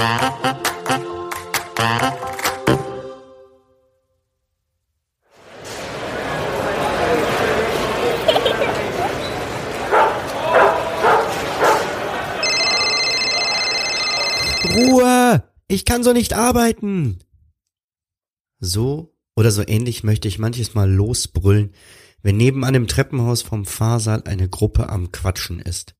[0.00, 0.06] Ruhe!
[15.68, 17.18] Ich kann so nicht arbeiten!
[18.58, 21.74] So oder so ähnlich möchte ich manches Mal losbrüllen,
[22.22, 25.94] wenn nebenan im Treppenhaus vom Fahrsaal eine Gruppe am Quatschen ist.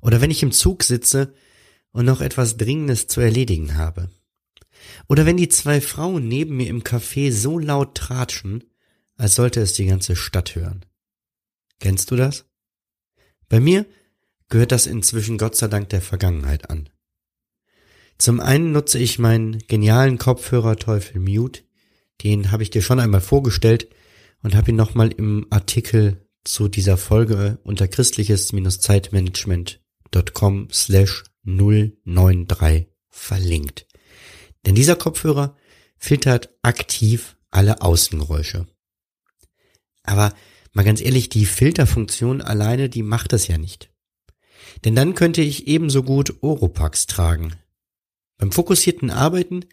[0.00, 1.34] Oder wenn ich im Zug sitze
[1.92, 4.10] und noch etwas Dringendes zu erledigen habe.
[5.08, 8.62] Oder wenn die zwei Frauen neben mir im Café so laut tratschen,
[9.16, 10.84] als sollte es die ganze Stadt hören.
[11.78, 12.46] Kennst du das?
[13.48, 13.86] Bei mir
[14.48, 16.88] gehört das inzwischen Gott sei Dank der Vergangenheit an.
[18.18, 21.62] Zum einen nutze ich meinen genialen Kopfhörer Teufel Mute,
[22.22, 23.88] den habe ich dir schon einmal vorgestellt
[24.42, 33.86] und habe ihn nochmal im Artikel zu dieser Folge unter christliches-zeitmanagement.com slash 093 verlinkt.
[34.66, 35.56] Denn dieser Kopfhörer
[35.96, 38.66] filtert aktiv alle Außengeräusche.
[40.02, 40.32] Aber
[40.72, 43.90] mal ganz ehrlich, die Filterfunktion alleine, die macht das ja nicht.
[44.84, 47.54] Denn dann könnte ich ebenso gut Oropax tragen.
[48.38, 49.66] Beim fokussierten Arbeiten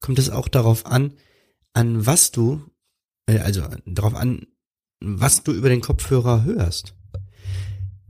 [0.00, 1.14] kommt es auch darauf an,
[1.72, 2.62] an was du,
[3.26, 4.46] äh, also darauf an,
[5.00, 6.94] was du über den Kopfhörer hörst.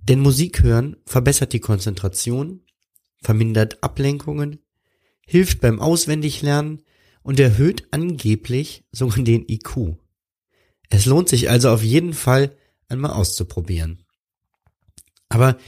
[0.02, 2.63] Denn Musik hören verbessert die Konzentration,
[3.24, 4.60] vermindert Ablenkungen,
[5.26, 6.82] hilft beim Auswendiglernen
[7.22, 9.96] und erhöht angeblich sogar den IQ.
[10.90, 12.56] Es lohnt sich also auf jeden Fall
[12.88, 14.04] einmal auszuprobieren.
[15.28, 15.58] Aber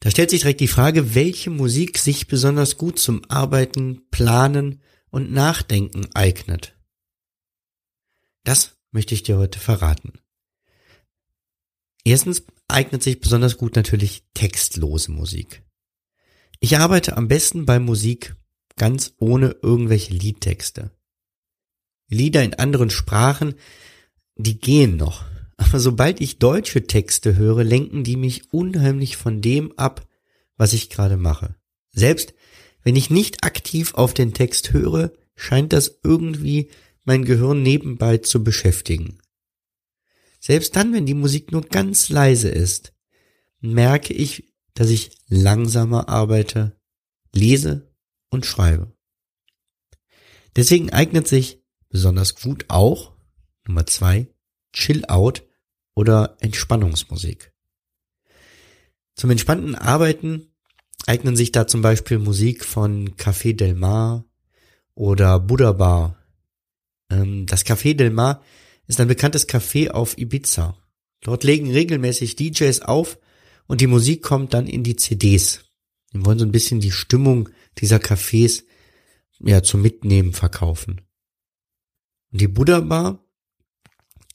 [0.00, 5.32] da stellt sich direkt die Frage, welche Musik sich besonders gut zum Arbeiten, Planen und
[5.32, 6.76] Nachdenken eignet.
[8.42, 10.12] Das möchte ich dir heute verraten.
[12.04, 15.62] Erstens eignet sich besonders gut natürlich textlose Musik.
[16.64, 18.36] Ich arbeite am besten bei Musik
[18.76, 20.92] ganz ohne irgendwelche Liedtexte.
[22.08, 23.56] Lieder in anderen Sprachen,
[24.36, 25.26] die gehen noch.
[25.58, 30.08] Aber sobald ich deutsche Texte höre, lenken die mich unheimlich von dem ab,
[30.56, 31.54] was ich gerade mache.
[31.92, 32.32] Selbst
[32.82, 36.70] wenn ich nicht aktiv auf den Text höre, scheint das irgendwie
[37.04, 39.18] mein Gehirn nebenbei zu beschäftigen.
[40.40, 42.94] Selbst dann, wenn die Musik nur ganz leise ist,
[43.60, 46.78] merke ich, dass ich langsamer arbeite,
[47.32, 47.92] lese
[48.30, 48.92] und schreibe.
[50.56, 53.12] Deswegen eignet sich besonders gut auch,
[53.66, 54.28] Nummer zwei,
[54.72, 55.44] Chill-Out
[55.94, 57.52] oder Entspannungsmusik.
[59.14, 60.48] Zum entspannten Arbeiten
[61.06, 64.24] eignen sich da zum Beispiel Musik von Café Del Mar
[64.94, 66.24] oder Buddha Bar
[67.14, 68.42] ähm, das Café Del Mar
[68.86, 70.76] ist ein bekanntes Café auf Ibiza.
[71.20, 73.18] Dort legen regelmäßig DJs auf
[73.66, 75.60] und die Musik kommt dann in die CDs.
[76.12, 77.48] Wir wollen so ein bisschen die Stimmung
[77.78, 78.64] dieser Cafés
[79.40, 81.02] ja zum Mitnehmen verkaufen.
[82.32, 83.22] Und die Buddha Bar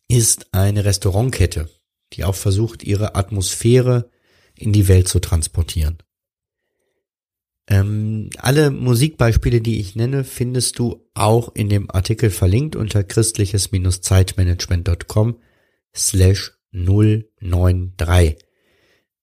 [0.07, 1.69] ist eine Restaurantkette,
[2.13, 4.11] die auch versucht, ihre Atmosphäre
[4.55, 5.97] in die Welt zu transportieren.
[7.67, 15.39] Ähm, alle Musikbeispiele, die ich nenne, findest du auch in dem Artikel verlinkt unter christliches-zeitmanagement.com
[15.95, 18.48] slash 093.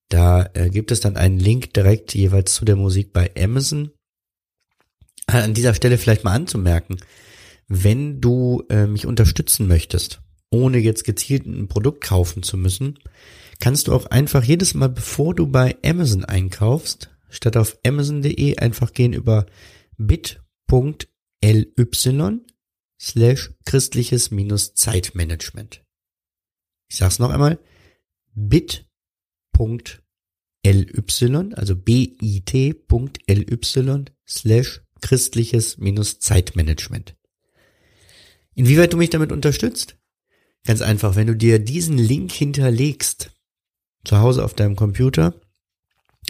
[0.09, 3.91] Da äh, gibt es dann einen Link direkt jeweils zu der Musik bei Amazon.
[5.25, 6.97] An dieser Stelle vielleicht mal anzumerken,
[7.67, 12.99] wenn du äh, mich unterstützen möchtest, ohne jetzt gezielt ein Produkt kaufen zu müssen,
[13.59, 18.93] kannst du auch einfach jedes Mal, bevor du bei Amazon einkaufst, statt auf amazon.de einfach
[18.93, 19.45] gehen über
[19.97, 21.65] bit.ly
[22.99, 25.83] slash christliches minus Zeitmanagement.
[26.89, 27.59] Ich sag's noch einmal,
[28.33, 30.06] bit.ly,
[31.55, 32.75] also bit.ly
[34.27, 37.15] slash christliches minus Zeitmanagement.
[38.55, 39.97] Inwieweit du mich damit unterstützt?
[40.65, 43.31] Ganz einfach, wenn du dir diesen Link hinterlegst,
[44.03, 45.39] zu Hause auf deinem Computer,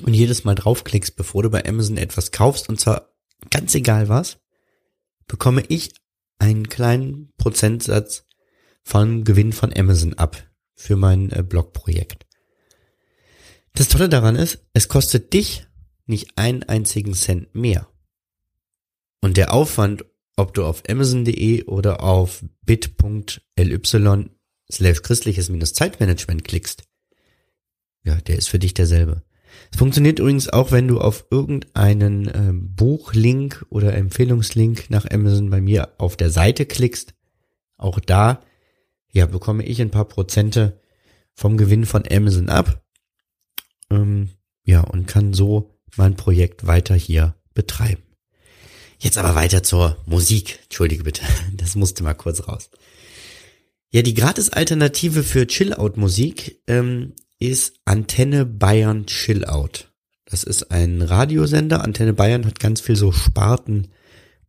[0.04, 3.16] und jedes Mal draufklickst, bevor du bei Amazon etwas kaufst, und zwar
[3.50, 4.38] ganz egal was,
[5.26, 5.92] bekomme ich
[6.38, 8.26] einen kleinen Prozentsatz
[8.84, 12.27] vom Gewinn von Amazon ab für mein äh, Blogprojekt.
[13.78, 15.68] Das Tolle daran ist, es kostet dich
[16.08, 17.88] nicht einen einzigen Cent mehr.
[19.22, 20.04] Und der Aufwand,
[20.36, 24.30] ob du auf amazon.de oder auf bit.ly
[24.72, 26.86] slash christliches Zeitmanagement klickst,
[28.04, 29.22] ja, der ist für dich derselbe.
[29.72, 35.62] Es funktioniert übrigens auch, wenn du auf irgendeinen äh, Buchlink oder Empfehlungslink nach Amazon bei
[35.62, 37.14] mir auf der Seite klickst.
[37.78, 38.42] Auch da,
[39.12, 40.82] ja, bekomme ich ein paar Prozente
[41.36, 42.84] vom Gewinn von Amazon ab.
[43.92, 44.30] Ähm,
[44.64, 48.04] ja, und kann so mein Projekt weiter hier betreiben.
[49.00, 50.60] Jetzt aber weiter zur Musik.
[50.64, 51.22] Entschuldige bitte,
[51.56, 52.70] das musste mal kurz raus.
[53.90, 59.92] Ja, die Gratis-Alternative für Chill-Out-Musik ähm, ist Antenne Bayern Chill-Out.
[60.26, 61.84] Das ist ein Radiosender.
[61.84, 63.88] Antenne Bayern hat ganz viel so Sparten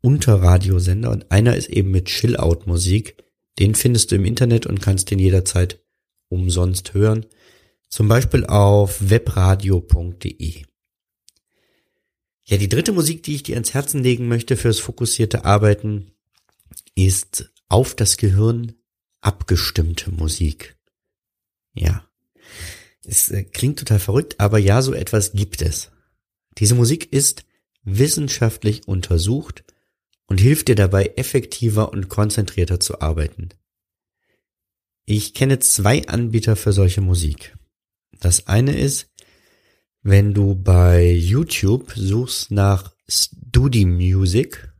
[0.00, 3.16] Unterradiosender und einer ist eben mit Chill-Out-Musik.
[3.58, 5.80] Den findest du im Internet und kannst den jederzeit
[6.28, 7.26] umsonst hören.
[7.88, 10.62] Zum Beispiel auf webradio.de.
[12.44, 16.12] Ja, die dritte Musik, die ich dir ans Herzen legen möchte fürs fokussierte Arbeiten,
[16.94, 18.74] ist auf das Gehirn
[19.20, 20.76] abgestimmte Musik.
[21.74, 22.04] Ja.
[23.04, 25.90] Es äh, klingt total verrückt, aber ja, so etwas gibt es.
[26.58, 27.44] Diese Musik ist
[27.84, 29.64] wissenschaftlich untersucht
[30.26, 33.50] und hilft dir dabei, effektiver und konzentrierter zu arbeiten.
[35.04, 37.57] Ich kenne zwei Anbieter für solche Musik.
[38.20, 39.08] Das eine ist
[40.02, 44.72] wenn du bei YouTube suchst nach Studi Music,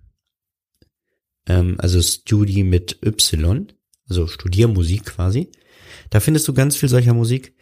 [1.46, 3.72] ähm, also Studi mit Y,
[4.08, 5.50] also Studiermusik quasi,
[6.10, 7.54] da findest du ganz viel solcher Musik.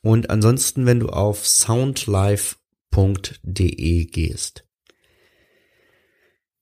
[0.00, 4.64] Und ansonsten, wenn du auf soundlife.de gehst.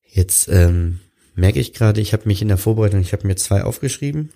[0.03, 1.01] Jetzt ähm,
[1.35, 4.33] merke ich gerade, ich habe mich in der Vorbereitung, ich habe mir zwei aufgeschrieben.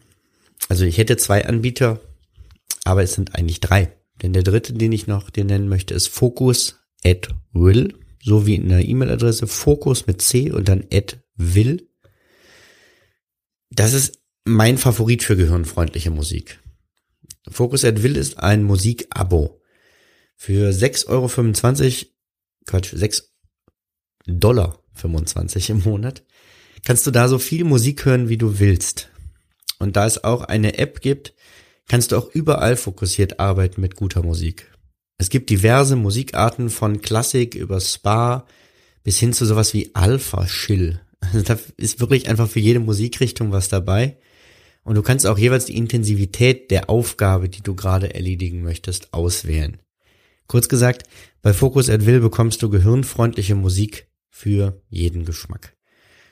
[0.69, 1.99] Also ich hätte zwei Anbieter,
[2.85, 3.91] aber es sind eigentlich drei.
[4.22, 8.56] Denn der dritte, den ich noch dir nennen möchte, ist Focus at will, so wie
[8.56, 11.88] in der E-Mail-Adresse Focus mit C und dann at will.
[13.70, 16.61] Das ist mein Favorit für gehirnfreundliche Musik.
[17.49, 19.61] Focus at will ist ein Musikabo.
[20.37, 22.11] Für 6,25 Euro,
[22.66, 23.32] Quatsch, 6
[24.26, 26.25] Dollar 25 im Monat,
[26.84, 29.11] kannst du da so viel Musik hören, wie du willst.
[29.78, 31.34] Und da es auch eine App gibt,
[31.90, 34.70] kannst du auch überall fokussiert arbeiten mit guter Musik.
[35.19, 38.46] Es gibt diverse Musikarten von Klassik über Spa
[39.02, 41.00] bis hin zu sowas wie Alpha Chill.
[41.20, 44.19] Also da ist wirklich einfach für jede Musikrichtung was dabei.
[44.84, 49.78] Und du kannst auch jeweils die Intensivität der Aufgabe, die du gerade erledigen möchtest, auswählen.
[50.46, 51.02] Kurz gesagt,
[51.42, 55.76] bei Focus at Will bekommst du gehirnfreundliche Musik für jeden Geschmack.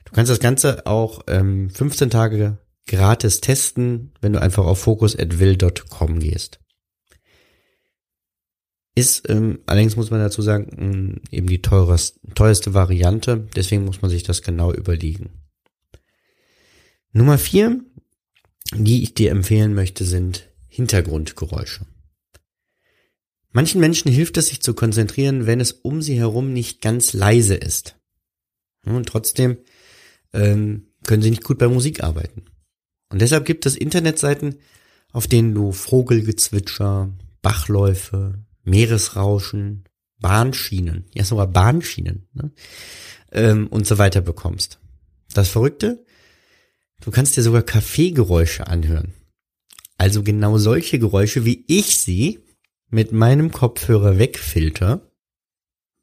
[0.04, 2.58] Du kannst das Ganze auch ähm, 15 Tage
[2.88, 6.58] gratis testen, wenn du einfach auf focus.will.com gehst.
[8.96, 14.02] Ist ähm, allerdings muss man dazu sagen, ähm, eben die teures, teuerste Variante, deswegen muss
[14.02, 15.30] man sich das genau überlegen.
[17.12, 17.80] Nummer vier,
[18.74, 21.86] die ich dir empfehlen möchte, sind Hintergrundgeräusche.
[23.50, 27.54] Manchen Menschen hilft es, sich zu konzentrieren, wenn es um sie herum nicht ganz leise
[27.54, 27.96] ist.
[28.84, 29.58] Und trotzdem
[30.32, 32.44] ähm, können sie nicht gut bei Musik arbeiten.
[33.10, 34.56] Und deshalb gibt es Internetseiten,
[35.12, 37.10] auf denen du Vogelgezwitscher,
[37.42, 38.34] Bachläufe,
[38.64, 39.84] Meeresrauschen,
[40.20, 42.50] Bahnschienen, ja sogar Bahnschienen ne,
[43.32, 44.80] ähm, und so weiter bekommst.
[45.32, 46.04] Das Verrückte,
[47.00, 49.14] du kannst dir sogar Kaffeegeräusche anhören.
[49.96, 52.40] Also genau solche Geräusche, wie ich sie
[52.90, 55.10] mit meinem Kopfhörer wegfilter.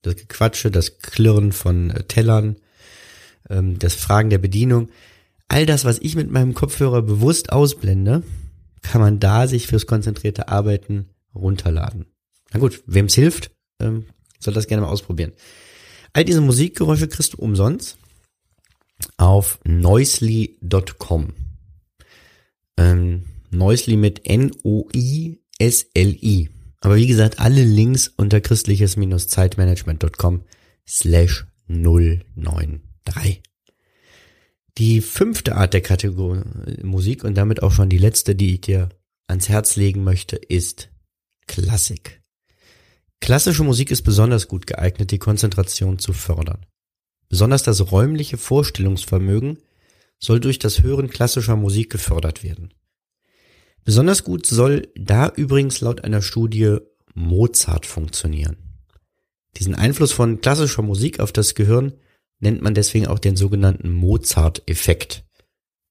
[0.01, 2.57] Das Gequatsche, das Klirren von äh, Tellern,
[3.49, 4.89] ähm, das Fragen der Bedienung,
[5.47, 8.23] all das, was ich mit meinem Kopfhörer bewusst ausblende,
[8.81, 12.05] kann man da sich fürs konzentrierte Arbeiten runterladen.
[12.53, 14.05] Na gut, wem's hilft, ähm,
[14.39, 15.31] soll das gerne mal ausprobieren.
[16.13, 17.97] All diese Musikgeräusche kriegst du umsonst
[19.17, 21.33] auf noisely.com.
[22.77, 25.39] Ähm, Noisely mit N-O-I-S-L-I.
[26.81, 30.43] Aber wie gesagt, alle Links unter christliches-zeitmanagement.com
[30.87, 33.41] slash 093.
[34.77, 36.41] Die fünfte Art der Kategorie
[36.83, 38.89] Musik und damit auch schon die letzte, die ich dir
[39.27, 40.89] ans Herz legen möchte, ist
[41.47, 42.21] Klassik.
[43.21, 46.65] Klassische Musik ist besonders gut geeignet, die Konzentration zu fördern.
[47.29, 49.59] Besonders das räumliche Vorstellungsvermögen
[50.19, 52.73] soll durch das Hören klassischer Musik gefördert werden.
[53.83, 56.77] Besonders gut soll da übrigens laut einer Studie
[57.13, 58.57] Mozart funktionieren.
[59.57, 61.93] Diesen Einfluss von klassischer Musik auf das Gehirn
[62.39, 65.23] nennt man deswegen auch den sogenannten Mozart-Effekt.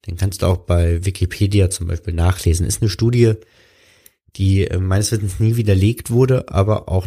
[0.06, 2.66] Den kannst du auch bei Wikipedia zum Beispiel nachlesen.
[2.66, 3.34] Ist eine Studie,
[4.36, 7.06] die äh, meines Wissens nie widerlegt wurde, aber auch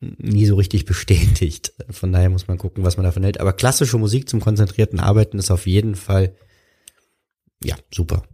[0.00, 1.72] nie so richtig bestätigt.
[1.90, 3.40] Von daher muss man gucken, was man davon hält.
[3.40, 6.34] Aber klassische Musik zum konzentrierten Arbeiten ist auf jeden Fall,
[7.62, 8.24] ja, super.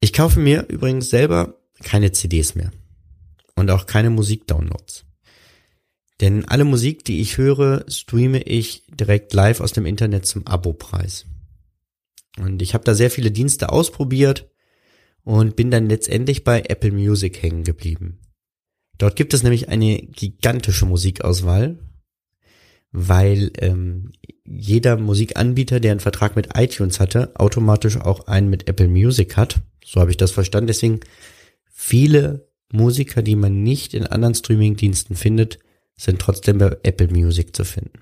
[0.00, 2.70] Ich kaufe mir übrigens selber keine CDs mehr.
[3.56, 5.04] Und auch keine Musikdownloads.
[6.20, 11.26] Denn alle Musik, die ich höre, streame ich direkt live aus dem Internet zum Abo-Preis.
[12.38, 14.50] Und ich habe da sehr viele Dienste ausprobiert
[15.24, 18.20] und bin dann letztendlich bei Apple Music hängen geblieben.
[18.98, 21.78] Dort gibt es nämlich eine gigantische Musikauswahl,
[22.92, 24.12] weil ähm,
[24.44, 29.60] jeder Musikanbieter, der einen Vertrag mit iTunes hatte, automatisch auch einen mit Apple Music hat.
[29.84, 30.66] So habe ich das verstanden.
[30.66, 31.00] Deswegen
[31.72, 35.58] viele Musiker, die man nicht in anderen Streamingdiensten findet,
[36.00, 37.98] sind trotzdem bei Apple Music zu finden.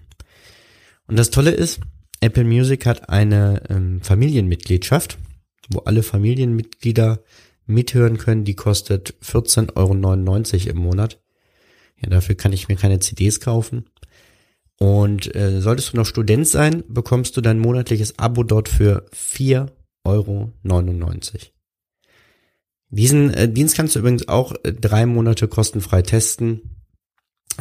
[1.08, 1.80] Und das Tolle ist,
[2.20, 5.18] Apple Music hat eine ähm, Familienmitgliedschaft,
[5.70, 7.22] wo alle Familienmitglieder
[7.66, 8.44] mithören können.
[8.44, 11.20] Die kostet 14,99 Euro im Monat.
[12.00, 13.86] Ja, dafür kann ich mir keine CDs kaufen.
[14.78, 19.72] Und äh, solltest du noch Student sein, bekommst du dein monatliches Abo dort für 4,99
[20.04, 20.52] Euro.
[22.90, 26.77] Diesen äh, Dienst kannst du übrigens auch äh, drei Monate kostenfrei testen,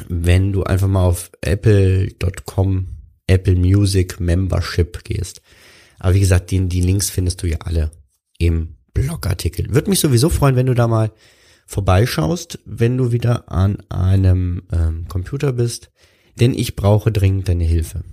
[0.07, 2.87] wenn du einfach mal auf apple.com
[3.27, 5.41] Apple Music Membership gehst.
[5.99, 7.91] Aber wie gesagt, die, die Links findest du ja alle
[8.37, 9.73] im Blogartikel.
[9.73, 11.11] Würde mich sowieso freuen, wenn du da mal
[11.65, 15.91] vorbeischaust, wenn du wieder an einem ähm, Computer bist,
[16.39, 18.03] denn ich brauche dringend deine Hilfe.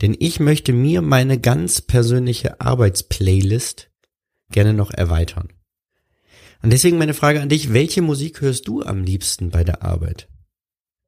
[0.00, 3.90] Denn ich möchte mir meine ganz persönliche Arbeitsplaylist
[4.50, 5.48] gerne noch erweitern.
[6.62, 10.28] Und deswegen meine Frage an dich, welche Musik hörst du am liebsten bei der Arbeit?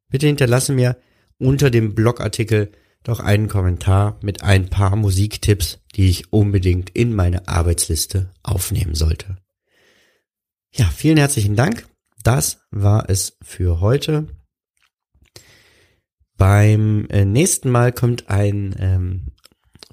[0.09, 0.97] Bitte hinterlasse mir
[1.39, 2.73] unter dem Blogartikel
[3.03, 9.37] doch einen Kommentar mit ein paar Musiktipps, die ich unbedingt in meine Arbeitsliste aufnehmen sollte.
[10.73, 11.87] Ja, vielen herzlichen Dank.
[12.23, 14.27] Das war es für heute.
[16.37, 19.33] Beim äh, nächsten Mal kommt ein, ähm,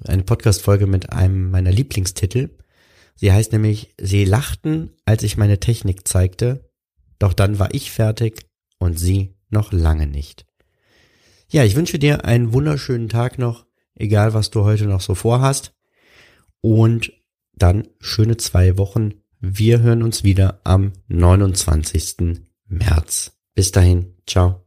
[0.04, 2.50] eine Podcast-Folge mit einem meiner Lieblingstitel.
[3.14, 6.68] Sie heißt nämlich Sie lachten, als ich meine Technik zeigte,
[7.18, 8.44] doch dann war ich fertig
[8.78, 10.44] und Sie noch lange nicht.
[11.48, 15.74] Ja, ich wünsche dir einen wunderschönen Tag noch, egal was du heute noch so vorhast.
[16.60, 17.12] Und
[17.54, 19.14] dann schöne zwei Wochen.
[19.40, 22.40] Wir hören uns wieder am 29.
[22.66, 23.32] März.
[23.54, 24.66] Bis dahin, ciao.